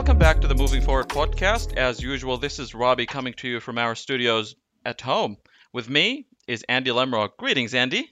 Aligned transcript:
Welcome 0.00 0.18
back 0.18 0.40
to 0.40 0.48
the 0.48 0.54
Moving 0.54 0.80
Forward 0.80 1.10
podcast. 1.10 1.76
As 1.76 2.02
usual, 2.02 2.38
this 2.38 2.58
is 2.58 2.74
Robbie 2.74 3.04
coming 3.04 3.34
to 3.34 3.46
you 3.46 3.60
from 3.60 3.76
our 3.76 3.94
studios 3.94 4.56
at 4.82 5.02
home. 5.02 5.36
With 5.74 5.90
me 5.90 6.26
is 6.48 6.64
Andy 6.70 6.90
Lemrock. 6.90 7.36
Greetings, 7.36 7.74
Andy. 7.74 8.10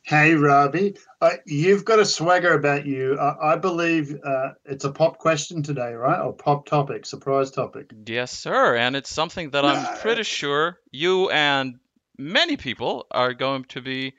Hey, 0.00 0.32
Robbie. 0.32 0.96
Uh, 1.20 1.32
you've 1.44 1.84
got 1.84 1.98
a 1.98 2.06
swagger 2.06 2.54
about 2.54 2.86
you. 2.86 3.18
Uh, 3.20 3.36
I 3.42 3.56
believe 3.56 4.18
uh, 4.24 4.52
it's 4.64 4.86
a 4.86 4.90
pop 4.90 5.18
question 5.18 5.62
today, 5.62 5.92
right? 5.92 6.18
Or 6.18 6.32
pop 6.32 6.64
topic, 6.64 7.04
surprise 7.04 7.50
topic. 7.50 7.92
Yes, 8.06 8.32
sir. 8.32 8.74
And 8.74 8.96
it's 8.96 9.12
something 9.12 9.50
that 9.50 9.66
I'm 9.66 9.98
pretty 9.98 10.22
sure 10.22 10.78
you 10.90 11.28
and 11.28 11.78
many 12.16 12.56
people 12.56 13.06
are 13.10 13.34
going 13.34 13.64
to 13.64 13.82
be 13.82 14.14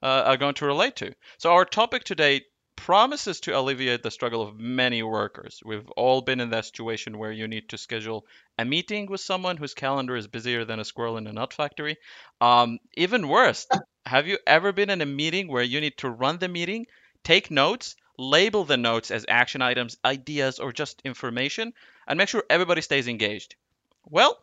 uh, 0.00 0.22
are 0.26 0.36
going 0.36 0.54
to 0.54 0.66
relate 0.66 0.94
to. 0.96 1.12
So 1.38 1.50
our 1.50 1.64
topic 1.64 2.04
today 2.04 2.42
promises 2.76 3.40
to 3.40 3.58
alleviate 3.58 4.02
the 4.02 4.10
struggle 4.10 4.42
of 4.42 4.58
many 4.58 5.02
workers. 5.02 5.60
We've 5.64 5.88
all 5.90 6.20
been 6.20 6.40
in 6.40 6.50
that 6.50 6.66
situation 6.66 7.18
where 7.18 7.32
you 7.32 7.48
need 7.48 7.68
to 7.70 7.78
schedule 7.78 8.26
a 8.58 8.64
meeting 8.64 9.06
with 9.06 9.20
someone 9.20 9.56
whose 9.56 9.74
calendar 9.74 10.16
is 10.16 10.26
busier 10.26 10.64
than 10.64 10.80
a 10.80 10.84
squirrel 10.84 11.16
in 11.16 11.26
a 11.26 11.32
nut 11.32 11.52
factory. 11.52 11.96
Um, 12.40 12.78
even 12.96 13.28
worse, 13.28 13.66
have 14.06 14.26
you 14.26 14.38
ever 14.46 14.72
been 14.72 14.90
in 14.90 15.00
a 15.00 15.06
meeting 15.06 15.48
where 15.48 15.62
you 15.62 15.80
need 15.80 15.98
to 15.98 16.10
run 16.10 16.38
the 16.38 16.48
meeting, 16.48 16.86
take 17.22 17.50
notes, 17.50 17.96
label 18.18 18.64
the 18.64 18.76
notes 18.76 19.10
as 19.10 19.24
action 19.28 19.62
items, 19.62 19.96
ideas, 20.04 20.58
or 20.58 20.72
just 20.72 21.00
information, 21.04 21.72
and 22.06 22.18
make 22.18 22.28
sure 22.28 22.44
everybody 22.50 22.82
stays 22.82 23.08
engaged? 23.08 23.56
Well, 24.04 24.38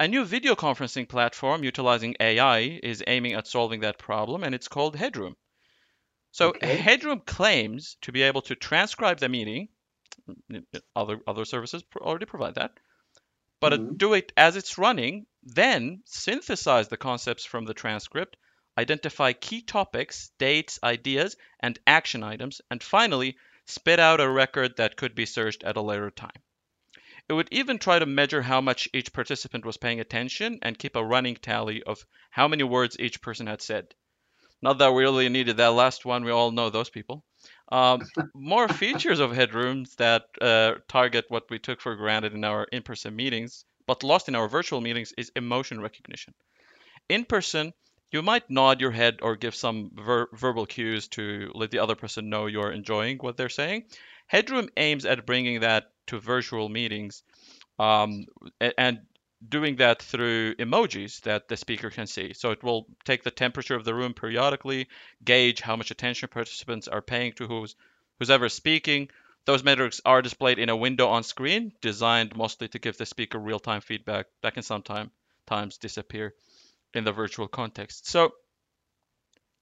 a 0.00 0.08
new 0.08 0.24
video 0.24 0.54
conferencing 0.54 1.08
platform 1.08 1.62
utilizing 1.62 2.16
AI 2.18 2.80
is 2.82 3.04
aiming 3.06 3.34
at 3.34 3.46
solving 3.46 3.80
that 3.80 3.98
problem, 3.98 4.42
and 4.42 4.54
it's 4.54 4.68
called 4.68 4.96
Headroom. 4.96 5.36
So 6.34 6.54
Okay. 6.54 6.60
Headroom 6.62 7.22
claims 7.22 7.96
to 8.02 8.12
be 8.12 8.20
able 8.24 8.42
to 8.42 8.54
transcribe 8.56 9.20
the 9.20 9.30
meeting. 9.30 9.70
Other 10.96 11.20
other 11.26 11.44
services 11.44 11.84
already 11.96 12.26
provide 12.26 12.56
that, 12.56 12.80
but 13.60 13.72
uh, 13.74 13.78
Mhm. 13.78 13.96
do 13.96 14.14
it 14.14 14.32
as 14.36 14.56
it's 14.56 14.78
running, 14.78 15.26
then 15.42 16.02
synthesize 16.06 16.88
the 16.88 16.96
concepts 16.96 17.44
from 17.44 17.66
the 17.66 17.74
transcript, 17.74 18.36
identify 18.78 19.32
key 19.34 19.62
topics, 19.62 20.30
dates, 20.38 20.78
ideas, 20.84 21.36
and 21.60 21.78
action 21.86 22.22
items, 22.22 22.60
and 22.70 22.82
finally 22.82 23.38
spit 23.66 24.00
out 24.00 24.20
a 24.20 24.30
record 24.30 24.76
that 24.76 24.96
could 24.96 25.14
be 25.14 25.26
searched 25.26 25.64
at 25.64 25.76
a 25.76 25.82
later 25.82 26.10
time. 26.10 26.42
It 27.28 27.34
would 27.34 27.48
even 27.52 27.78
try 27.78 27.98
to 27.98 28.06
measure 28.06 28.42
how 28.42 28.62
much 28.62 28.88
each 28.94 29.12
participant 29.12 29.66
was 29.66 29.76
paying 29.76 30.00
attention 30.00 30.58
and 30.62 30.78
keep 30.78 30.96
a 30.96 31.04
running 31.04 31.36
tally 31.36 31.82
of 31.82 32.06
how 32.30 32.48
many 32.48 32.64
words 32.64 32.96
each 32.98 33.20
person 33.20 33.46
had 33.46 33.60
said. 33.62 33.94
Not 34.64 34.78
that 34.78 34.94
we 34.94 35.02
really 35.02 35.28
needed 35.28 35.58
that 35.58 35.74
last 35.74 36.06
one. 36.06 36.24
We 36.24 36.30
all 36.30 36.50
know 36.50 36.70
those 36.70 36.88
people. 36.88 37.22
Um, 37.70 38.00
more 38.34 38.66
features 38.66 39.20
of 39.20 39.30
headrooms 39.30 39.94
that 39.96 40.22
uh, 40.40 40.76
target 40.88 41.26
what 41.28 41.50
we 41.50 41.58
took 41.58 41.82
for 41.82 41.94
granted 41.96 42.32
in 42.32 42.44
our 42.44 42.64
in-person 42.72 43.14
meetings, 43.14 43.66
but 43.86 44.02
lost 44.02 44.26
in 44.28 44.34
our 44.34 44.48
virtual 44.48 44.80
meetings, 44.80 45.12
is 45.18 45.30
emotion 45.36 45.82
recognition. 45.82 46.32
In 47.10 47.26
person, 47.26 47.74
you 48.10 48.22
might 48.22 48.48
nod 48.48 48.80
your 48.80 48.90
head 48.90 49.18
or 49.20 49.36
give 49.36 49.54
some 49.54 49.90
ver- 49.94 50.28
verbal 50.32 50.64
cues 50.64 51.08
to 51.08 51.50
let 51.54 51.70
the 51.70 51.80
other 51.80 51.94
person 51.94 52.30
know 52.30 52.46
you're 52.46 52.72
enjoying 52.72 53.18
what 53.18 53.36
they're 53.36 53.50
saying. 53.50 53.84
Headroom 54.28 54.70
aims 54.78 55.04
at 55.04 55.26
bringing 55.26 55.60
that 55.60 55.90
to 56.06 56.18
virtual 56.18 56.70
meetings 56.70 57.22
um, 57.78 58.24
and 58.78 59.00
doing 59.48 59.76
that 59.76 60.02
through 60.02 60.54
emojis 60.56 61.20
that 61.22 61.48
the 61.48 61.56
speaker 61.56 61.90
can 61.90 62.06
see. 62.06 62.32
So 62.32 62.50
it 62.50 62.62
will 62.62 62.86
take 63.04 63.22
the 63.22 63.30
temperature 63.30 63.74
of 63.74 63.84
the 63.84 63.94
room 63.94 64.14
periodically, 64.14 64.88
gauge 65.24 65.60
how 65.60 65.76
much 65.76 65.90
attention 65.90 66.28
participants 66.28 66.88
are 66.88 67.02
paying 67.02 67.32
to 67.34 67.46
who's 67.46 67.74
who's 68.18 68.30
ever 68.30 68.48
speaking. 68.48 69.08
Those 69.44 69.64
metrics 69.64 70.00
are 70.06 70.22
displayed 70.22 70.58
in 70.58 70.70
a 70.70 70.76
window 70.76 71.08
on 71.08 71.22
screen, 71.22 71.72
designed 71.82 72.36
mostly 72.36 72.68
to 72.68 72.78
give 72.78 72.96
the 72.96 73.04
speaker 73.04 73.38
real-time 73.38 73.82
feedback 73.82 74.26
that 74.42 74.54
can 74.54 74.62
sometimes 74.62 75.10
times 75.46 75.76
disappear 75.76 76.34
in 76.94 77.04
the 77.04 77.12
virtual 77.12 77.48
context. 77.48 78.08
So 78.08 78.32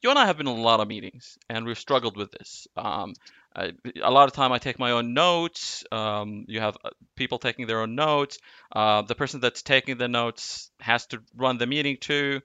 you 0.03 0.11
and 0.11 0.19
I 0.19 0.27
have 0.27 0.37
been 0.37 0.49
in 0.49 0.59
a 0.59 0.61
lot 0.61 0.81
of 0.81 0.89
meetings, 0.89 1.39
and 1.49 1.65
we've 1.65 1.79
struggled 1.79 2.17
with 2.17 2.33
this. 2.33 2.67
Um, 2.77 3.15
I, 3.55 3.73
a 4.03 4.11
lot 4.11 4.29
of 4.29 4.35
time, 4.35 4.53
I 4.53 4.59
take 4.59 4.79
my 4.79 4.93
own 4.93 5.15
notes. 5.15 5.85
Um, 5.93 6.45
you 6.49 6.61
have 6.61 6.77
uh, 6.85 6.91
people 7.17 7.39
taking 7.39 7.67
their 7.67 7.83
own 7.83 7.95
notes. 7.95 8.39
Uh, 8.75 9.03
the 9.03 9.15
person 9.15 9.41
that's 9.41 9.63
taking 9.63 9.99
the 9.99 10.09
notes 10.09 10.71
has 10.81 11.07
to 11.07 11.23
run 11.37 11.59
the 11.59 11.67
meeting 11.67 11.99
too, 12.01 12.41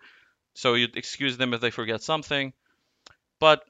so 0.53 0.75
you'd 0.75 0.95
excuse 0.95 1.37
them 1.37 1.53
if 1.53 1.61
they 1.61 1.71
forget 1.71 2.03
something. 2.03 2.53
But 3.39 3.63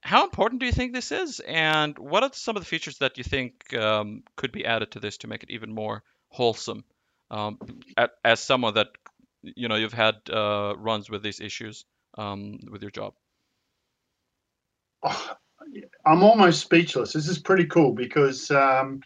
how 0.00 0.24
important 0.24 0.60
do 0.60 0.66
you 0.66 0.72
think 0.72 0.92
this 0.92 1.10
is, 1.10 1.40
and 1.40 1.98
what 1.98 2.22
are 2.22 2.30
some 2.32 2.56
of 2.56 2.62
the 2.62 2.68
features 2.68 2.98
that 2.98 3.18
you 3.18 3.24
think 3.24 3.74
um, 3.74 4.22
could 4.36 4.52
be 4.52 4.64
added 4.64 4.92
to 4.92 5.00
this 5.00 5.18
to 5.18 5.28
make 5.28 5.42
it 5.42 5.50
even 5.50 5.74
more 5.74 6.02
wholesome? 6.28 6.84
Um, 7.30 7.58
as 8.24 8.40
someone 8.40 8.74
that 8.74 8.88
you 9.42 9.68
know 9.68 9.76
you've 9.76 9.92
had 9.92 10.16
uh, 10.30 10.74
runs 10.76 11.10
with 11.10 11.22
these 11.22 11.40
issues 11.40 11.84
um, 12.18 12.58
with 12.70 12.82
your 12.82 12.90
job. 12.90 13.14
Oh, 15.02 15.36
I'm 16.04 16.22
almost 16.22 16.60
speechless. 16.60 17.12
This 17.12 17.28
is 17.28 17.38
pretty 17.38 17.66
cool 17.66 17.92
because 17.92 18.50
um, 18.50 19.02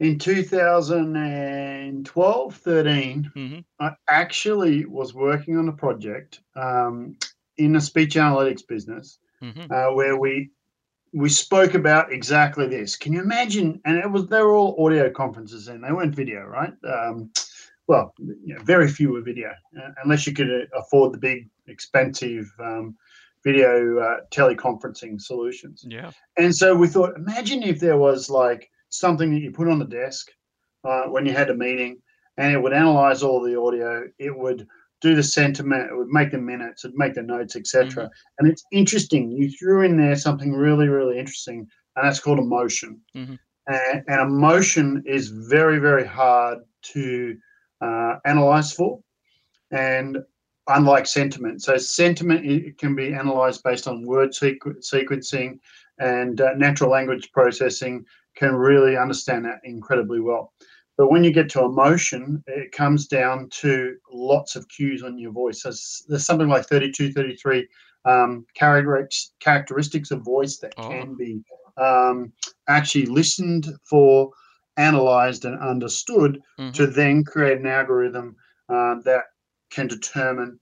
in 0.00 0.18
2012 0.18 2.56
13, 2.56 3.30
hmm 3.34 3.58
I 3.80 3.92
actually 4.08 4.84
was 4.84 5.14
working 5.14 5.56
on 5.58 5.68
a 5.68 5.72
project 5.72 6.40
um, 6.54 7.16
in 7.56 7.74
a 7.76 7.80
speech 7.80 8.14
analytics 8.14 8.66
business 8.66 9.18
hmm 9.40 9.66
uh, 9.70 9.92
where 9.92 10.16
we 10.16 10.50
we 11.12 11.28
spoke 11.28 11.74
about 11.74 12.12
exactly 12.12 12.66
this. 12.66 12.96
Can 12.96 13.12
you 13.12 13.20
imagine? 13.20 13.80
And 13.84 13.98
it 13.98 14.10
was 14.10 14.28
they 14.28 14.40
were 14.40 14.54
all 14.54 14.84
audio 14.84 15.10
conferences 15.10 15.68
and 15.68 15.84
they 15.84 15.92
weren't 15.92 16.14
video, 16.14 16.44
right? 16.44 16.72
Um, 16.84 17.30
well, 17.88 18.14
you 18.18 18.54
know, 18.54 18.62
very 18.62 18.88
few 18.88 19.12
were 19.12 19.20
video, 19.20 19.50
uh, 19.78 19.90
unless 20.02 20.26
you 20.26 20.32
could 20.32 20.50
uh, 20.50 20.78
afford 20.78 21.12
the 21.12 21.18
big, 21.18 21.50
expensive 21.66 22.50
um, 22.58 22.96
video 23.44 23.98
uh, 23.98 24.16
teleconferencing 24.30 25.20
solutions. 25.20 25.84
Yeah. 25.86 26.10
And 26.36 26.54
so 26.54 26.74
we 26.74 26.88
thought, 26.88 27.16
imagine 27.16 27.62
if 27.62 27.80
there 27.80 27.98
was 27.98 28.30
like 28.30 28.70
something 28.88 29.32
that 29.32 29.40
you 29.40 29.50
put 29.50 29.68
on 29.68 29.78
the 29.78 29.84
desk 29.84 30.30
uh, 30.84 31.04
when 31.04 31.26
you 31.26 31.32
had 31.32 31.50
a 31.50 31.54
meeting, 31.54 31.98
and 32.36 32.52
it 32.52 32.62
would 32.62 32.72
analyze 32.72 33.22
all 33.22 33.42
the 33.42 33.58
audio. 33.58 34.08
It 34.18 34.36
would 34.36 34.66
do 35.00 35.14
the 35.14 35.22
sentiment. 35.22 35.90
It 35.90 35.96
would 35.96 36.08
make 36.08 36.30
the 36.30 36.38
minutes. 36.38 36.84
It'd 36.84 36.96
make 36.96 37.14
the 37.14 37.22
notes, 37.22 37.56
etc. 37.56 38.08
And 38.38 38.48
it's 38.48 38.64
interesting. 38.72 39.30
You 39.30 39.50
threw 39.50 39.82
in 39.82 39.96
there 39.96 40.16
something 40.16 40.52
really, 40.52 40.88
really 40.88 41.18
interesting, 41.18 41.66
and 41.96 42.06
that's 42.06 42.20
called 42.20 42.38
emotion. 42.38 43.00
Mhm. 43.14 43.38
And, 43.68 44.02
and 44.08 44.20
emotion 44.20 45.02
is 45.06 45.28
very, 45.28 45.78
very 45.78 46.06
hard 46.06 46.58
to 46.94 47.36
uh, 47.80 48.16
analyze 48.24 48.72
for, 48.72 49.00
and 49.70 50.18
unlike 50.68 51.06
sentiment. 51.06 51.62
So 51.62 51.76
sentiment 51.76 52.46
it 52.46 52.78
can 52.78 52.94
be 52.94 53.12
analyzed 53.14 53.62
based 53.62 53.88
on 53.88 54.06
word 54.06 54.30
sequ- 54.30 54.78
sequencing 54.80 55.58
and 55.98 56.40
uh, 56.40 56.54
natural 56.54 56.90
language 56.90 57.30
processing 57.32 58.04
can 58.36 58.54
really 58.54 58.96
understand 58.96 59.44
that 59.44 59.60
incredibly 59.64 60.20
well. 60.20 60.52
But 60.96 61.10
when 61.10 61.24
you 61.24 61.32
get 61.32 61.48
to 61.50 61.64
emotion, 61.64 62.42
it 62.46 62.70
comes 62.72 63.06
down 63.06 63.48
to 63.60 63.96
lots 64.12 64.56
of 64.56 64.68
cues 64.68 65.02
on 65.02 65.18
your 65.18 65.32
voice. 65.32 65.62
There's, 65.62 66.04
there's 66.08 66.26
something 66.26 66.48
like 66.48 66.66
32, 66.66 67.12
33 67.12 67.66
um, 68.04 68.46
characteristics, 68.54 69.32
characteristics 69.40 70.10
of 70.10 70.22
voice 70.22 70.58
that 70.58 70.74
Oh. 70.78 70.88
can 70.88 71.14
be 71.14 71.42
um, 71.76 72.32
actually 72.68 73.06
listened 73.06 73.66
for, 73.84 74.30
analyzed, 74.76 75.44
and 75.44 75.58
understood 75.60 76.40
Mhm. 76.58 76.72
to 76.74 76.86
then 76.86 77.24
create 77.24 77.58
an 77.58 77.66
algorithm 77.66 78.36
uh, 78.68 78.96
that 79.04 79.24
can 79.74 79.86
determine 79.88 80.58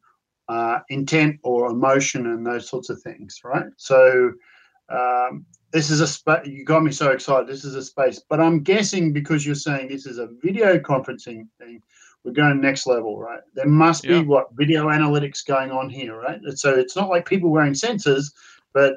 uh, 0.49 0.81
intent 0.89 1.39
or 1.43 1.71
emotion 1.71 2.27
and 2.27 2.45
those 2.47 2.69
sorts 2.69 2.91
of 2.91 3.01
things, 3.03 3.41
right? 3.45 3.67
So 3.77 4.33
um, 4.89 5.47
this 5.73 5.91
is 5.91 6.01
a 6.01 6.07
space. 6.07 6.47
You 6.47 6.65
got 6.65 6.83
me 6.83 6.91
so 6.91 7.11
excited. 7.11 7.47
This 7.47 7.65
is 7.65 7.77
a 7.77 7.83
space, 7.83 8.21
but 8.29 8.41
I'm 8.41 8.63
guessing 8.63 9.13
because 9.13 9.47
you're 9.47 9.55
saying 9.55 9.89
this 9.89 10.07
is 10.07 10.19
a 10.19 10.29
video 10.43 10.79
conferencing 10.79 11.47
thing, 11.59 11.83
we're 12.25 12.33
going 12.33 12.61
next 12.61 12.87
level, 12.87 13.19
right? 13.19 13.41
There 13.55 13.67
must 13.67 14.03
be 14.03 14.09
Yeah. 14.09 14.23
what 14.23 14.49
video 14.55 14.89
analytics 14.89 15.47
going 15.47 15.71
on 15.71 15.89
here, 15.89 16.17
right? 16.17 16.41
So 16.55 16.75
it's 16.75 16.97
not 16.97 17.09
like 17.09 17.27
people 17.27 17.51
wearing 17.51 17.73
sensors, 17.73 18.33
but 18.75 18.97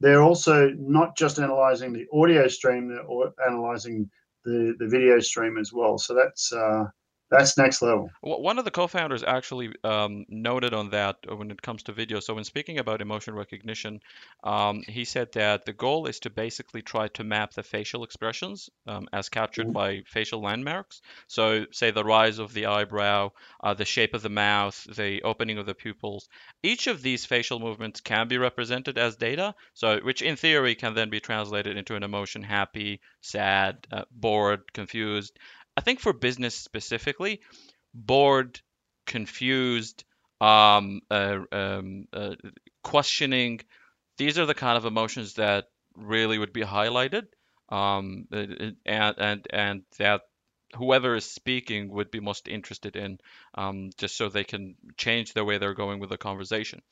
they're 0.00 0.22
also 0.22 0.70
not 0.78 1.16
just 1.16 1.38
analyzing 1.38 1.92
the 1.92 2.06
audio 2.12 2.48
stream, 2.48 2.88
they're 2.88 3.04
analyzing 3.46 4.10
the, 4.44 4.74
the 4.78 4.88
video 4.88 5.20
stream 5.20 5.58
as 5.58 5.72
well. 5.72 5.98
So 5.98 6.14
that's 6.14 6.52
uh, 6.52 6.86
that's 7.30 7.58
next 7.58 7.82
level. 7.82 8.10
One 8.22 8.58
of 8.58 8.64
the 8.64 8.70
co-founders 8.70 9.22
actually 9.22 9.74
um, 9.84 10.24
noted 10.28 10.72
on 10.72 10.90
that 10.90 11.16
when 11.28 11.50
it 11.50 11.60
comes 11.60 11.82
to 11.84 11.92
video. 11.92 12.20
So 12.20 12.34
when 12.34 12.44
speaking 12.44 12.78
about 12.78 13.02
emotion 13.02 13.34
recognition, 13.34 14.00
um, 14.44 14.82
he 14.86 15.04
said 15.04 15.32
that 15.32 15.64
the 15.64 15.72
goal 15.72 16.06
is 16.06 16.20
to 16.20 16.30
basically 16.30 16.82
try 16.82 17.08
to 17.08 17.24
map 17.24 17.52
the 17.52 17.62
facial 17.62 18.04
expressions 18.04 18.70
um, 18.86 19.08
as 19.12 19.28
captured 19.28 19.66
mm-hmm. 19.66 19.72
by 19.72 20.02
facial 20.06 20.40
landmarks. 20.40 21.02
So 21.26 21.66
say 21.70 21.90
the 21.90 22.04
rise 22.04 22.38
of 22.38 22.54
the 22.54 22.66
eyebrow, 22.66 23.32
uh, 23.62 23.74
the 23.74 23.84
shape 23.84 24.14
of 24.14 24.22
the 24.22 24.30
mouth, 24.30 24.86
the 24.96 25.22
opening 25.22 25.58
of 25.58 25.66
the 25.66 25.74
pupils. 25.74 26.28
Each 26.62 26.86
of 26.86 27.02
these 27.02 27.26
facial 27.26 27.58
movements 27.58 28.00
can 28.00 28.28
be 28.28 28.38
represented 28.38 28.96
as 28.96 29.16
data. 29.16 29.54
So 29.74 30.00
which 30.00 30.22
in 30.22 30.36
theory 30.36 30.74
can 30.74 30.94
then 30.94 31.10
be 31.10 31.20
translated 31.20 31.76
into 31.76 31.94
an 31.94 32.02
emotion: 32.02 32.42
happy, 32.42 33.00
sad, 33.20 33.86
uh, 33.92 34.04
bored, 34.10 34.72
confused. 34.72 35.38
I 35.78 35.80
think 35.80 36.00
for 36.00 36.12
business 36.12 36.56
specifically, 36.56 37.40
bored, 37.94 38.60
confused, 39.06 40.02
um, 40.40 41.02
uh, 41.08 41.38
um, 41.52 42.08
uh, 42.12 42.34
questioning, 42.82 43.60
these 44.16 44.40
are 44.40 44.46
the 44.46 44.56
kind 44.56 44.76
of 44.76 44.86
emotions 44.86 45.34
that 45.34 45.66
really 45.94 46.36
would 46.36 46.52
be 46.52 46.62
highlighted, 46.62 47.26
um, 47.68 48.26
and 48.32 48.74
and 48.84 49.46
and 49.50 49.82
that 50.00 50.22
whoever 50.74 51.14
is 51.14 51.30
speaking 51.30 51.90
would 51.90 52.10
be 52.10 52.18
most 52.18 52.48
interested 52.48 52.96
in, 52.96 53.18
um, 53.54 53.90
just 53.98 54.16
so 54.16 54.28
they 54.28 54.42
can 54.42 54.74
change 54.96 55.32
the 55.32 55.44
way 55.44 55.58
they're 55.58 55.74
going 55.74 56.00
with 56.00 56.10
the 56.10 56.18
conversation. 56.18 56.82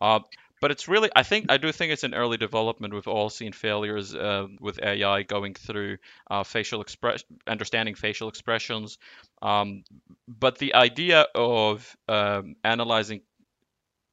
Uh, 0.00 0.20
but 0.60 0.70
it's 0.70 0.88
really 0.88 1.10
I 1.14 1.22
think 1.22 1.46
I 1.48 1.56
do 1.58 1.70
think 1.72 1.92
it's 1.92 2.04
an 2.04 2.14
early 2.14 2.36
development. 2.36 2.94
We've 2.94 3.06
all 3.08 3.30
seen 3.30 3.52
failures 3.52 4.14
uh, 4.14 4.46
with 4.60 4.82
AI 4.82 5.22
going 5.22 5.54
through 5.54 5.98
uh, 6.30 6.44
facial 6.44 6.80
express 6.80 7.24
understanding 7.46 7.94
facial 7.94 8.28
expressions. 8.28 8.98
Um, 9.42 9.84
but 10.26 10.58
the 10.58 10.74
idea 10.74 11.26
of 11.34 11.96
um, 12.08 12.56
analyzing 12.64 13.20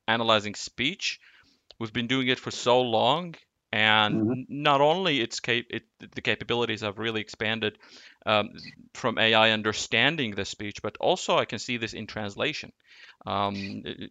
analyzing 0.07 0.55
speech, 0.55 1.19
we've 1.79 1.93
been 1.93 2.07
doing 2.07 2.27
it 2.27 2.39
for 2.39 2.51
so 2.51 2.81
long, 2.81 3.35
and 3.71 4.15
mm-hmm. 4.15 4.41
not 4.49 4.81
only 4.81 5.21
its 5.21 5.39
cap- 5.39 5.65
it, 5.69 5.83
the 6.13 6.21
capabilities 6.21 6.81
have 6.81 6.99
really 6.99 7.21
expanded 7.21 7.77
um, 8.25 8.51
from 8.93 9.17
AI 9.17 9.51
understanding 9.51 10.31
the 10.31 10.45
speech, 10.45 10.81
but 10.81 10.97
also 10.99 11.37
I 11.37 11.45
can 11.45 11.59
see 11.59 11.77
this 11.77 11.93
in 11.93 12.05
translation. 12.05 12.71
Um, 13.25 13.55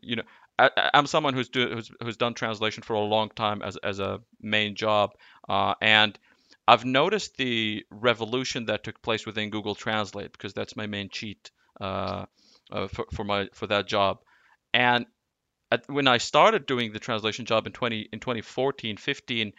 you 0.03 0.17
know, 0.17 0.23
I, 0.59 0.71
am 0.95 1.07
someone 1.07 1.35
who's, 1.35 1.49
do, 1.49 1.69
who's 1.69 1.91
who's 2.03 2.17
done 2.17 2.35
translation 2.35 2.83
for 2.83 2.95
a 2.95 3.01
long 3.01 3.31
time 3.31 3.63
as 3.63 3.77
as 3.79 3.99
a 3.99 4.21
main 4.41 4.75
job, 4.77 5.13
uh, 5.49 5.75
and 5.81 6.19
I've 6.69 6.85
noticed 6.85 7.37
the 7.37 7.85
revolution 7.91 8.67
that 8.67 8.85
took 8.85 9.03
place 9.03 9.27
within 9.27 9.51
Google 9.51 9.75
Translate 9.75 10.33
because 10.33 10.55
that's 10.55 10.77
my 10.77 10.87
main 10.87 11.09
cheat 11.09 11.51
uh, 11.81 12.27
uh, 12.71 12.89
for, 12.89 13.07
for 13.13 13.25
my 13.25 13.49
for 13.53 13.67
that 13.67 13.87
job. 13.87 14.21
And 14.73 15.07
at, 15.71 15.89
when 15.89 16.07
I 16.07 16.19
started 16.19 16.67
doing 16.67 16.93
the 16.93 17.01
translation 17.01 17.47
job 17.47 17.67
in 17.67 17.73
20 17.73 18.09
in 18.13 18.21
2014, 18.21 18.97
15, 18.97 19.53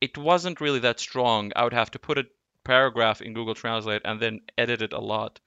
it 0.00 0.16
wasn't 0.16 0.60
really 0.60 0.80
that 0.80 1.00
strong. 1.00 1.52
I 1.54 1.64
would 1.64 1.72
have 1.72 1.90
to 1.92 1.98
put 1.98 2.18
a 2.18 2.26
paragraph 2.64 3.20
in 3.20 3.34
Google 3.34 3.54
Translate 3.54 4.02
and 4.04 4.20
then 4.20 4.40
edit 4.56 4.80
it 4.82 4.92
a 4.92 5.00
lot. 5.00 5.40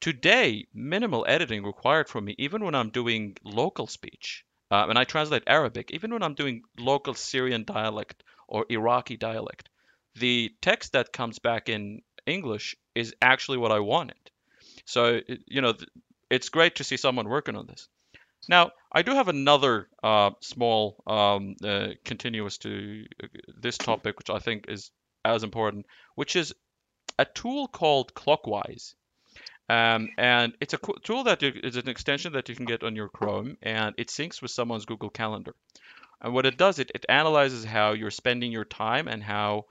Today, 0.00 0.66
minimal 0.74 1.24
editing 1.28 1.64
required 1.64 2.08
from 2.08 2.24
me, 2.26 2.34
even 2.38 2.64
when 2.64 2.74
I'm 2.74 2.90
doing 2.90 3.36
local 3.44 3.86
speech. 3.86 4.44
Uh, 4.70 4.86
and 4.88 4.98
I 4.98 5.04
translate 5.04 5.44
Arabic, 5.46 5.92
even 5.92 6.12
when 6.12 6.22
I'm 6.22 6.34
doing 6.34 6.62
local 6.76 7.14
Syrian 7.14 7.64
dialect 7.64 8.24
or 8.48 8.66
Iraqi 8.68 9.16
dialect, 9.16 9.68
the 10.16 10.52
text 10.60 10.92
that 10.92 11.12
comes 11.12 11.38
back 11.38 11.68
in 11.68 12.02
English 12.26 12.74
is 12.94 13.14
actually 13.22 13.58
what 13.58 13.70
I 13.70 13.78
wanted. 13.78 14.18
So, 14.84 15.20
you 15.46 15.60
know, 15.60 15.74
it's 16.30 16.48
great 16.48 16.76
to 16.76 16.84
see 16.84 16.96
someone 16.96 17.28
working 17.28 17.54
on 17.54 17.66
this. 17.66 17.88
Now, 18.48 18.72
I 18.92 19.02
do 19.02 19.12
have 19.12 19.28
another 19.28 19.88
uh, 20.02 20.30
small 20.40 21.02
um, 21.06 21.54
uh, 21.64 21.90
continuous 22.04 22.58
to 22.58 23.04
uh, 23.22 23.28
this 23.60 23.78
topic, 23.78 24.18
which 24.18 24.30
I 24.30 24.40
think 24.40 24.64
is 24.68 24.90
as 25.24 25.44
important, 25.44 25.86
which 26.16 26.34
is 26.34 26.52
a 27.18 27.24
tool 27.24 27.68
called 27.68 28.14
Clockwise. 28.14 28.95
Um, 29.68 30.10
and 30.16 30.52
it's 30.60 30.74
a 30.74 30.78
tool 31.02 31.24
that 31.24 31.42
is 31.42 31.76
an 31.76 31.88
extension 31.88 32.34
that 32.34 32.48
you 32.48 32.54
can 32.54 32.66
get 32.66 32.84
on 32.84 32.94
your 32.94 33.08
Chrome, 33.08 33.56
and 33.62 33.94
it 33.98 34.08
syncs 34.08 34.40
with 34.40 34.50
someone's 34.50 34.86
Google 34.86 35.10
Calendar. 35.10 35.54
And 36.20 36.32
what 36.32 36.46
it 36.46 36.56
does, 36.56 36.78
it, 36.78 36.92
it 36.94 37.04
analyzes 37.08 37.64
how 37.64 37.92
you're 37.92 38.10
spending 38.10 38.52
your 38.52 38.64
time 38.64 39.08
and 39.08 39.22
how 39.22 39.66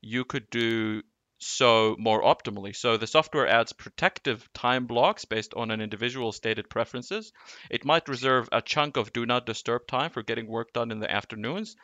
you 0.00 0.24
could 0.24 0.48
do 0.50 1.02
so 1.38 1.96
more 1.98 2.22
optimally. 2.22 2.74
So 2.74 2.96
the 2.96 3.06
software 3.06 3.48
adds 3.48 3.72
protective 3.72 4.48
time 4.52 4.86
blocks 4.86 5.24
based 5.24 5.54
on 5.54 5.70
an 5.70 5.80
individual's 5.80 6.36
stated 6.36 6.70
preferences. 6.70 7.32
It 7.68 7.84
might 7.84 8.08
reserve 8.08 8.48
a 8.52 8.62
chunk 8.62 8.96
of 8.96 9.12
do 9.12 9.26
not 9.26 9.44
disturb 9.44 9.86
time 9.86 10.10
for 10.10 10.22
getting 10.22 10.46
work 10.46 10.72
done 10.72 10.92
in 10.92 11.00
the 11.00 11.10
afternoons. 11.10 11.76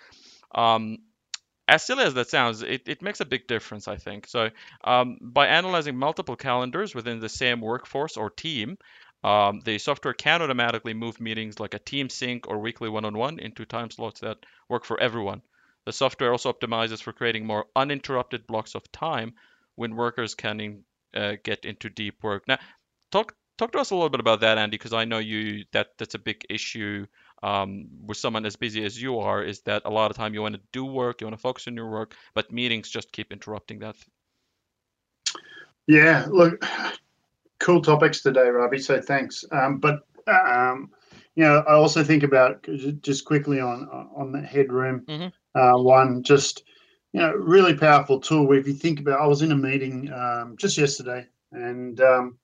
Um, 0.55 0.99
as 1.69 1.85
silly 1.87 2.05
as 2.05 2.15
that 2.15 2.29
sounds, 2.31 2.63
it, 2.63 2.83
it 2.89 3.03
makes 3.03 3.21
a 3.21 3.25
big 3.27 3.47
difference, 3.47 3.89
I 3.89 3.97
think. 3.97 4.27
So, 4.27 4.51
um, 4.85 5.19
by 5.21 5.47
analyzing 5.49 5.97
multiple 5.97 6.37
calendars 6.37 6.95
within 6.95 7.21
the 7.21 7.29
same 7.29 7.61
workforce 7.61 8.17
or 8.17 8.31
team, 8.31 8.79
um, 9.25 9.61
the 9.61 9.79
software 9.79 10.15
can 10.15 10.43
automatically 10.43 10.95
move 10.95 11.21
meetings 11.21 11.61
like 11.61 11.75
a 11.75 11.79
team 11.81 12.09
sync 12.09 12.49
or 12.49 12.59
weekly 12.59 12.89
one 12.89 13.05
on 13.05 13.17
one 13.19 13.39
into 13.39 13.65
time 13.67 13.91
slots 13.91 14.21
that 14.21 14.39
work 14.69 14.85
for 14.85 14.99
everyone. 15.01 15.43
The 15.87 15.93
software 15.93 16.33
also 16.33 16.53
optimizes 16.53 17.03
for 17.03 17.13
creating 17.13 17.47
more 17.47 17.67
uninterrupted 17.77 18.47
blocks 18.47 18.75
of 18.75 18.91
time 18.93 19.35
when 19.77 19.97
workers 19.97 20.35
can 20.35 20.85
uh, 21.15 21.35
get 21.43 21.65
into 21.65 21.89
deep 21.91 22.23
work. 22.23 22.45
Now, 22.49 22.59
talk 23.11 23.35
talk 23.59 23.73
to 23.73 23.79
us 23.79 23.91
a 23.91 23.95
little 23.95 24.11
bit 24.11 24.21
about 24.21 24.41
that, 24.41 24.59
Andy, 24.59 24.77
because 24.77 24.93
I 24.93 25.05
know 25.05 25.19
you 25.19 25.65
that 25.73 25.89
that's 25.99 26.15
a 26.15 26.19
big 26.19 26.47
issue 26.49 27.07
um, 27.43 27.87
with 28.07 28.17
someone 28.17 28.47
as 28.47 28.57
busy 28.57 28.85
as 28.85 29.01
you 29.01 29.19
are 29.19 29.43
is 29.43 29.61
that 29.63 29.83
a 29.85 29.91
lot 29.91 30.11
of 30.11 30.17
time 30.17 30.35
you 30.35 30.43
want 30.43 30.55
to 30.55 30.61
do 30.73 30.85
work, 30.85 31.21
you 31.21 31.27
want 31.27 31.37
to 31.37 31.41
focus 31.41 31.69
on 31.69 31.77
your 31.77 31.89
work, 31.89 32.15
but 32.35 32.53
meetings 32.53 32.89
just 32.89 33.13
keep 33.13 33.33
interrupting 33.33 33.79
that. 33.81 33.97
Yeah, 35.87 36.27
look, 36.31 36.65
cool 37.61 37.81
topics 37.83 38.23
today, 38.23 38.49
Robbie. 38.49 38.79
So 38.79 39.01
thanks. 39.01 39.45
Um, 39.51 39.79
but 39.79 40.01
um, 40.27 40.91
you 41.35 41.45
know, 41.45 41.65
I 41.67 41.73
also 41.73 42.05
think 42.05 42.23
about 42.23 42.67
just 43.01 43.25
quickly 43.25 43.61
on 43.61 43.89
on 44.15 44.33
the 44.33 44.41
headroom 44.41 45.05
mm-hmm. 45.07 45.59
uh, 45.59 45.81
one, 45.81 46.23
just 46.23 46.65
you 47.13 47.21
know, 47.21 47.33
really 47.33 47.75
powerful 47.75 48.21
tool. 48.21 48.53
If 48.53 48.67
you 48.67 48.75
think 48.75 49.01
about, 49.01 49.21
I 49.21 49.27
was 49.27 49.43
in 49.43 49.53
a 49.53 49.57
meeting 49.57 50.13
um, 50.13 50.57
just 50.59 50.77
yesterday, 50.77 51.27
and 51.53 52.01
um, 52.01 52.39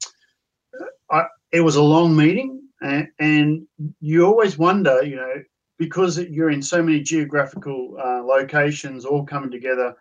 I, 1.11 1.25
it 1.53 1.61
was 1.61 1.77
a 1.77 1.83
long 1.83 2.17
meeting, 2.17 2.64
and, 2.85 3.09
and 3.19 3.67
you 4.01 4.27
always 4.27 4.59
wonder, 4.59 5.03
you 5.03 5.17
know, 5.17 5.43
because 5.79 6.19
you're 6.19 6.51
in 6.51 6.63
so 6.63 6.83
many 6.83 7.01
geographical 7.01 7.97
uh, 7.99 8.23
locations 8.23 9.07
all 9.07 9.25
coming 9.25 9.51
together, 9.51 9.97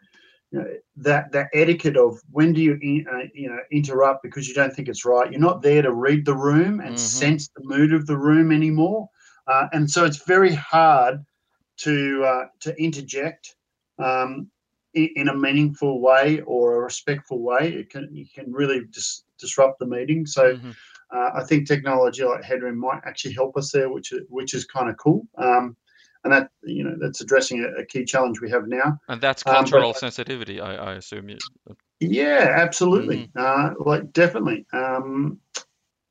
you 0.51 0.59
know, 0.59 0.67
that 0.97 1.31
that 1.31 1.47
etiquette 1.53 1.97
of 1.97 2.19
when 2.29 2.51
do 2.51 2.61
you 2.61 2.77
in, 2.81 3.05
uh, 3.11 3.23
you 3.33 3.49
know 3.49 3.57
interrupt 3.71 4.21
because 4.21 4.47
you 4.47 4.53
don't 4.53 4.73
think 4.73 4.87
it's 4.87 5.05
right. 5.05 5.31
You're 5.31 5.39
not 5.39 5.61
there 5.61 5.81
to 5.81 5.93
read 5.93 6.25
the 6.25 6.35
room 6.35 6.79
and 6.79 6.89
mm-hmm. 6.89 6.97
sense 6.97 7.49
the 7.55 7.63
mood 7.63 7.93
of 7.93 8.05
the 8.05 8.17
room 8.17 8.51
anymore, 8.51 9.09
uh, 9.47 9.67
and 9.71 9.89
so 9.89 10.05
it's 10.05 10.23
very 10.25 10.53
hard 10.53 11.25
to 11.77 12.23
uh, 12.23 12.45
to 12.59 12.75
interject 12.79 13.55
um, 13.97 14.51
in, 14.93 15.09
in, 15.15 15.29
a 15.29 15.35
meaningful 15.35 16.01
way 16.01 16.41
or 16.41 16.75
a 16.75 16.81
respectful 16.81 17.41
way. 17.41 17.69
It 17.73 17.89
can 17.89 18.09
you 18.13 18.25
can 18.31 18.51
really 18.53 18.81
dis- 18.91 19.23
disrupt 19.39 19.79
the 19.79 19.87
meeting. 19.87 20.25
So. 20.25 20.55
Mm-hmm 20.55 20.71
uh, 21.13 21.31
I 21.35 21.43
think 21.43 21.67
technology 21.67 22.23
like 22.23 22.43
Headroom 22.43 22.79
might 22.79 23.01
actually 23.05 23.33
help 23.33 23.55
us 23.57 23.71
there, 23.71 23.89
which 23.89 24.13
which 24.29 24.53
is 24.53 24.65
kind 24.65 24.89
of 24.89 24.97
cool. 24.97 25.27
Um, 25.37 25.77
and 26.23 26.33
that 26.33 26.49
you 26.63 26.83
know 26.83 26.95
that's 26.99 27.21
addressing 27.21 27.63
a, 27.63 27.81
a, 27.81 27.85
key 27.85 28.05
challenge 28.05 28.41
we 28.41 28.49
have 28.49 28.67
now. 28.67 28.99
And 29.09 29.21
that's 29.21 29.43
cultural 29.43 29.87
um, 29.87 29.91
but, 29.91 29.99
sensitivity, 29.99 30.59
I, 30.59 30.75
I 30.75 30.93
assume. 30.93 31.29
You... 31.29 31.37
Yeah, 31.99 32.53
absolutely. 32.55 33.29
Mm-hmm. 33.35 33.79
Uh, 33.79 33.85
like 33.85 34.11
definitely. 34.13 34.65
Um, 34.73 35.39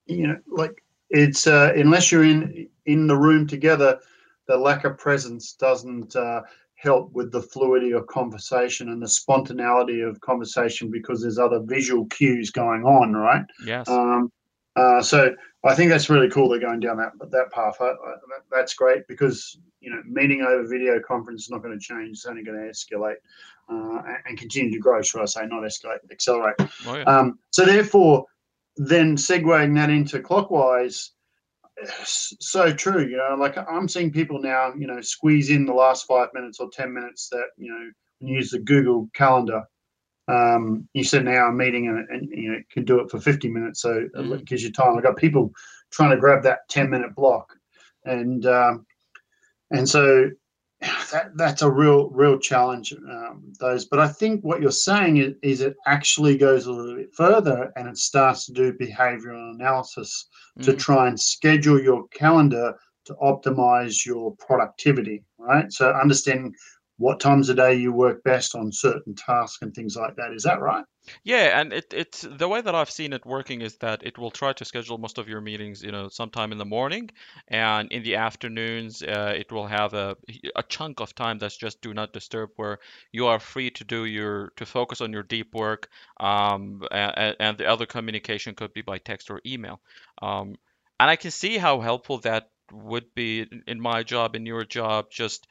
you 0.06 0.28
know, 0.28 0.38
like 0.46 0.82
it's 1.10 1.46
uh, 1.46 1.72
unless 1.74 2.12
you're 2.12 2.24
in 2.24 2.68
in 2.86 3.06
the 3.06 3.16
room 3.16 3.46
together, 3.46 3.98
the 4.46 4.56
lack 4.56 4.84
of 4.84 4.98
presence 4.98 5.54
doesn't 5.54 6.14
uh, 6.14 6.42
help 6.74 7.12
with 7.12 7.32
the 7.32 7.42
fluidity 7.42 7.92
of 7.92 8.06
conversation 8.06 8.90
and 8.90 9.02
the 9.02 9.08
spontaneity 9.08 10.00
of 10.00 10.20
conversation 10.20 10.90
because 10.90 11.22
there's 11.22 11.38
other 11.38 11.60
visual 11.60 12.04
cues 12.06 12.50
going 12.50 12.84
on, 12.84 13.14
right? 13.14 13.44
Yes. 13.64 13.88
Um, 13.88 14.30
uh, 14.76 15.02
so 15.02 15.34
I 15.64 15.74
think 15.74 15.90
that's 15.90 16.10
really 16.10 16.30
cool. 16.30 16.48
They're 16.48 16.58
going 16.58 16.80
down 16.80 16.96
that 16.96 17.12
that 17.30 17.52
path. 17.52 17.76
I, 17.80 17.84
I, 17.84 18.14
that's 18.50 18.74
great 18.74 19.06
because 19.06 19.58
you 19.80 19.90
know 19.90 20.02
meeting 20.06 20.42
over 20.42 20.66
video 20.66 20.98
conference 21.00 21.42
is 21.42 21.50
not 21.50 21.62
going 21.62 21.78
to 21.78 21.84
change. 21.84 22.18
It's 22.18 22.26
only 22.26 22.42
going 22.42 22.58
to 22.58 22.70
escalate 22.70 23.16
uh, 23.68 24.02
and 24.26 24.38
continue 24.38 24.72
to 24.72 24.78
grow. 24.78 25.02
Should 25.02 25.22
I 25.22 25.26
say 25.26 25.46
not 25.46 25.62
escalate, 25.62 25.98
accelerate? 26.10 26.56
Oh, 26.86 26.96
yeah. 26.96 27.02
um, 27.04 27.38
so 27.50 27.64
therefore, 27.64 28.26
then 28.76 29.16
segueing 29.16 29.74
that 29.76 29.90
into 29.90 30.20
clockwise. 30.20 31.12
So 32.04 32.72
true, 32.72 33.02
you 33.06 33.16
know. 33.16 33.36
Like 33.38 33.56
I'm 33.58 33.88
seeing 33.88 34.12
people 34.12 34.40
now, 34.40 34.72
you 34.76 34.86
know, 34.86 35.00
squeeze 35.00 35.50
in 35.50 35.66
the 35.66 35.72
last 35.74 36.06
five 36.06 36.28
minutes 36.32 36.60
or 36.60 36.70
ten 36.72 36.92
minutes 36.92 37.28
that 37.30 37.46
you 37.56 37.70
know 37.70 37.90
use 38.20 38.50
the 38.50 38.58
Google 38.58 39.08
Calendar 39.14 39.64
um, 40.28 40.88
you 40.94 41.04
sit 41.04 41.22
an 41.22 41.28
hour 41.28 41.52
meeting 41.52 41.88
and, 41.88 42.08
and 42.08 42.30
you 42.30 42.52
know, 42.52 42.58
can 42.70 42.84
do 42.84 43.00
it 43.00 43.10
for 43.10 43.20
50 43.20 43.48
minutes. 43.48 43.82
So 43.82 44.08
Mhm. 44.16 44.40
it 44.40 44.44
gives 44.44 44.62
you 44.62 44.72
time. 44.72 44.96
I've 44.96 45.02
got 45.02 45.16
people 45.16 45.52
trying 45.90 46.10
to 46.10 46.16
grab 46.16 46.42
that 46.44 46.68
10 46.68 46.90
minute 46.90 47.14
block. 47.14 47.52
And, 48.04 48.46
um, 48.46 48.86
and 49.70 49.88
so 49.88 50.30
that, 51.12 51.30
that's 51.36 51.62
a 51.62 51.70
real, 51.70 52.10
real 52.10 52.38
challenge, 52.38 52.92
um, 52.92 53.52
those. 53.60 53.84
But 53.84 54.00
I 54.00 54.08
think 54.08 54.42
what 54.42 54.60
you're 54.60 54.70
saying 54.72 55.18
is, 55.18 55.34
is 55.42 55.60
it 55.60 55.76
actually 55.86 56.36
goes 56.36 56.66
a 56.66 56.72
little 56.72 56.96
bit 56.96 57.14
further 57.14 57.72
and 57.76 57.88
it 57.88 57.98
starts 57.98 58.46
to 58.46 58.52
do 58.52 58.72
behavioral 58.72 59.54
analysis 59.54 60.28
to 60.62 60.72
Mhm. 60.72 60.78
try 60.78 61.08
and 61.08 61.18
schedule 61.18 61.80
your 61.80 62.06
calendar 62.08 62.74
to 63.04 63.14
optimize 63.14 64.04
your 64.06 64.34
productivity, 64.36 65.24
right? 65.38 65.72
So 65.72 65.90
understanding 65.92 66.54
what 67.02 67.18
times 67.18 67.48
a 67.48 67.54
day 67.54 67.74
you 67.74 67.92
work 67.92 68.22
best 68.22 68.54
on 68.54 68.70
certain 68.70 69.14
tasks 69.14 69.60
and 69.62 69.74
things 69.74 69.96
like 69.96 70.14
that. 70.16 70.32
Is 70.32 70.44
that 70.44 70.60
right? 70.60 70.84
Yeah, 71.24 71.60
and 71.60 71.72
it 71.72 71.92
it's 71.92 72.20
the 72.22 72.46
way 72.46 72.60
that 72.60 72.76
I've 72.76 72.90
seen 72.90 73.12
it 73.12 73.26
working 73.26 73.60
is 73.60 73.76
that 73.78 74.04
it 74.04 74.18
will 74.18 74.30
try 74.30 74.52
to 74.52 74.64
schedule 74.64 74.98
most 74.98 75.18
of 75.18 75.28
your 75.28 75.40
meetings, 75.40 75.82
you 75.82 75.90
know, 75.90 76.08
sometime 76.08 76.52
in 76.52 76.58
the 76.58 76.64
morning, 76.64 77.10
and 77.48 77.90
in 77.90 78.04
the 78.04 78.14
afternoons, 78.14 79.02
uh, 79.02 79.34
it 79.36 79.50
will 79.50 79.66
have 79.66 79.94
a 79.94 80.16
a 80.54 80.62
chunk 80.62 81.00
of 81.00 81.12
time 81.14 81.38
that's 81.38 81.56
just 81.56 81.82
do 81.82 81.92
not 81.92 82.12
disturb, 82.12 82.50
where 82.54 82.78
you 83.10 83.26
are 83.26 83.40
free 83.40 83.70
to 83.70 83.84
do 83.84 84.04
your 84.04 84.52
to 84.56 84.64
focus 84.64 85.00
on 85.00 85.12
your 85.12 85.24
deep 85.24 85.54
work, 85.54 85.88
um, 86.20 86.82
and, 86.92 87.36
and 87.40 87.58
the 87.58 87.66
other 87.66 87.86
communication 87.86 88.54
could 88.54 88.72
be 88.72 88.82
by 88.82 88.98
text 88.98 89.28
or 89.28 89.40
email. 89.44 89.80
Um, 90.22 90.54
and 91.00 91.10
I 91.10 91.16
can 91.16 91.32
see 91.32 91.58
how 91.58 91.80
helpful 91.80 92.18
that 92.18 92.50
would 92.70 93.12
be 93.14 93.46
in 93.66 93.80
my 93.80 94.04
job, 94.04 94.36
in 94.36 94.46
your 94.46 94.64
job, 94.64 95.06
just 95.10 95.48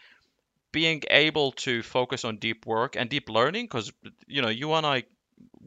being 0.72 1.04
able 1.10 1.52
to 1.52 1.84
focus 1.84 2.26
on 2.26 2.38
deep 2.38 2.66
work 2.66 2.96
and 2.96 3.10
deep 3.10 3.30
learning, 3.30 3.66
because 3.66 3.92
you 4.28 4.42
know, 4.42 4.50
you 4.50 4.74
and 4.74 4.86
I 4.86 5.04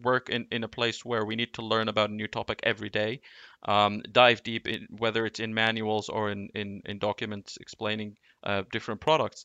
work 0.02 0.28
in, 0.28 0.46
in 0.50 0.64
a 0.64 0.68
place 0.68 1.04
where 1.04 1.25
we 1.25 1.37
need 1.37 1.54
to 1.54 1.62
learn 1.62 1.88
about 1.88 2.11
a 2.11 2.14
new 2.14 2.28
topic 2.28 2.61
every 2.62 2.90
day, 2.90 3.20
um, 3.66 4.02
dive 4.11 4.42
deep 4.42 4.68
in 4.68 4.87
whether 4.90 5.26
it's 5.26 5.40
in 5.40 5.54
manuals 5.54 6.08
or 6.08 6.30
in, 6.30 6.49
in, 6.54 6.82
in 6.84 6.99
documents 6.99 7.58
explaining 7.61 8.16
uh, 8.42 8.62
different 8.73 9.00
products. 9.00 9.44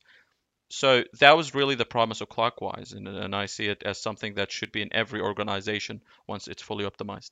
So 0.71 1.03
that 1.19 1.35
was 1.35 1.55
really 1.55 1.75
the 1.75 1.85
promise 1.85 2.21
of 2.21 2.29
Clockwise, 2.29 2.91
and, 2.91 3.07
and 3.07 3.35
I 3.35 3.47
see 3.47 3.65
it 3.65 3.81
as 3.83 3.99
something 3.99 4.35
that 4.35 4.51
should 4.51 4.71
be 4.71 4.83
in 4.83 4.93
every 4.93 5.19
organization 5.19 6.01
once 6.27 6.47
it's 6.47 6.61
fully 6.61 6.85
optimized. 6.85 7.31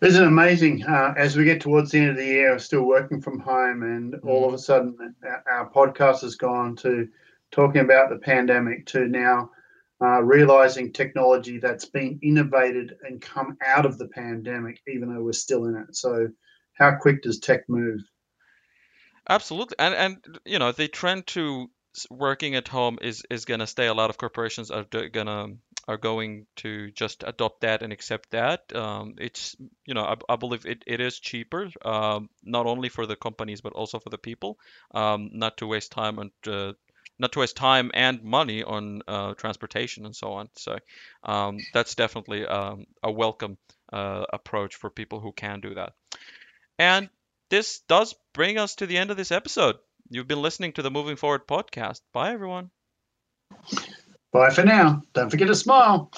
Isn't 0.00 0.22
it 0.22 0.28
amazing? 0.28 0.84
Uh, 0.84 1.12
as 1.16 1.36
we 1.36 1.44
get 1.44 1.60
towards 1.60 1.90
the 1.90 1.98
end 1.98 2.10
of 2.10 2.16
the 2.16 2.24
year, 2.24 2.52
we're 2.52 2.58
still 2.58 2.84
working 2.84 3.20
from 3.20 3.40
home, 3.40 3.82
and 3.82 4.14
all 4.22 4.46
of 4.46 4.54
a 4.54 4.58
sudden, 4.58 4.96
our, 5.24 5.44
our 5.50 5.70
podcast 5.70 6.20
has 6.20 6.36
gone 6.36 6.76
to 6.76 7.08
talking 7.50 7.80
about 7.80 8.08
the 8.08 8.18
pandemic 8.18 8.86
to 8.86 9.08
now 9.08 9.50
uh, 10.00 10.22
realizing 10.22 10.92
technology 10.92 11.58
that's 11.58 11.86
been 11.86 12.20
innovated 12.22 12.94
and 13.02 13.20
come 13.20 13.56
out 13.66 13.84
of 13.84 13.98
the 13.98 14.06
pandemic, 14.08 14.80
even 14.86 15.12
though 15.12 15.22
we're 15.22 15.32
still 15.32 15.64
in 15.64 15.74
it. 15.74 15.96
So, 15.96 16.28
how 16.74 16.94
quick 16.94 17.22
does 17.22 17.40
tech 17.40 17.68
move? 17.68 18.00
Absolutely, 19.28 19.74
and 19.80 19.94
and 19.94 20.38
you 20.44 20.60
know 20.60 20.70
the 20.70 20.86
trend 20.86 21.26
to 21.28 21.68
working 22.10 22.54
at 22.54 22.68
home 22.68 22.98
is 23.00 23.22
is 23.30 23.44
gonna 23.44 23.66
stay. 23.66 23.86
A 23.86 23.94
lot 23.94 24.10
of 24.10 24.18
corporations 24.18 24.70
are 24.70 24.84
gonna 24.84 25.56
are 25.86 25.96
going 25.96 26.46
to 26.56 26.90
just 26.90 27.24
adopt 27.26 27.62
that 27.62 27.82
and 27.82 27.92
accept 27.92 28.30
that. 28.30 28.74
Um, 28.74 29.14
it's 29.18 29.56
you 29.86 29.94
know 29.94 30.04
I, 30.04 30.16
I 30.28 30.36
believe 30.36 30.66
it, 30.66 30.82
it 30.86 31.00
is 31.00 31.18
cheaper, 31.18 31.70
um, 31.84 32.28
not 32.42 32.66
only 32.66 32.88
for 32.88 33.06
the 33.06 33.16
companies 33.16 33.60
but 33.60 33.72
also 33.72 33.98
for 33.98 34.10
the 34.10 34.18
people, 34.18 34.58
um, 34.94 35.30
not 35.32 35.56
to 35.58 35.66
waste 35.66 35.92
time 35.92 36.18
on 36.18 36.30
uh, 36.46 36.72
not 37.18 37.32
to 37.32 37.40
waste 37.40 37.56
time 37.56 37.90
and 37.94 38.22
money 38.22 38.62
on 38.62 39.02
uh, 39.08 39.34
transportation 39.34 40.06
and 40.06 40.14
so 40.14 40.34
on. 40.34 40.48
So 40.56 40.78
um, 41.24 41.58
that's 41.74 41.94
definitely 41.94 42.46
um, 42.46 42.86
a 43.02 43.10
welcome 43.10 43.58
uh, 43.92 44.24
approach 44.32 44.76
for 44.76 44.90
people 44.90 45.20
who 45.20 45.32
can 45.32 45.60
do 45.60 45.74
that. 45.74 45.94
And 46.78 47.08
this 47.50 47.80
does 47.88 48.14
bring 48.34 48.58
us 48.58 48.76
to 48.76 48.86
the 48.86 48.98
end 48.98 49.10
of 49.10 49.16
this 49.16 49.32
episode. 49.32 49.76
You've 50.10 50.28
been 50.28 50.40
listening 50.40 50.72
to 50.72 50.82
the 50.82 50.90
Moving 50.90 51.16
Forward 51.16 51.46
podcast. 51.46 52.00
Bye, 52.14 52.32
everyone. 52.32 52.70
Bye 54.32 54.50
for 54.50 54.64
now. 54.64 55.02
Don't 55.12 55.30
forget 55.30 55.48
to 55.48 55.54
smile. 55.54 56.10